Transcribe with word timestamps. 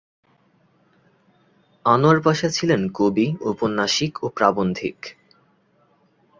আনোয়ার 1.85 2.19
পাশা 2.21 2.47
ছিলেন 2.49 2.81
কবি, 2.93 3.27
ঔপন্যাসিক 3.41 4.13
ও 4.23 4.27
প্রাবন্ধিক। 4.29 4.97